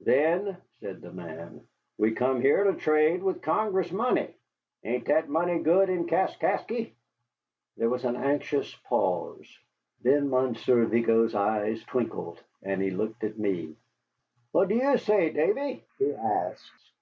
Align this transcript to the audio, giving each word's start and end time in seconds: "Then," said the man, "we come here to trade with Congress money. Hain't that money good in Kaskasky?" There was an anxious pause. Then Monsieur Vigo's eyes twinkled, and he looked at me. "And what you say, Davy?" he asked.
"Then," 0.00 0.56
said 0.80 1.02
the 1.02 1.12
man, 1.12 1.68
"we 1.98 2.12
come 2.12 2.40
here 2.40 2.64
to 2.64 2.72
trade 2.76 3.22
with 3.22 3.42
Congress 3.42 3.92
money. 3.92 4.34
Hain't 4.82 5.04
that 5.04 5.28
money 5.28 5.58
good 5.58 5.90
in 5.90 6.06
Kaskasky?" 6.06 6.92
There 7.76 7.90
was 7.90 8.06
an 8.06 8.16
anxious 8.16 8.74
pause. 8.84 9.46
Then 10.00 10.30
Monsieur 10.30 10.86
Vigo's 10.86 11.34
eyes 11.34 11.84
twinkled, 11.84 12.42
and 12.62 12.80
he 12.80 12.90
looked 12.90 13.22
at 13.22 13.38
me. 13.38 13.64
"And 13.64 13.76
what 14.52 14.70
you 14.70 14.96
say, 14.96 15.28
Davy?" 15.30 15.84
he 15.98 16.14
asked. 16.14 16.92